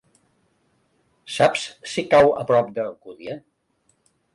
Saps 1.35 1.67
si 1.95 2.07
cau 2.17 2.35
a 2.41 2.49
prop 2.51 2.77
d'Alcúdia? 2.79 3.41